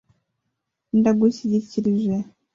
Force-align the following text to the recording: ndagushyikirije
ndagushyikirije 0.99 2.17